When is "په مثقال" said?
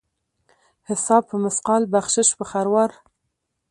1.29-1.83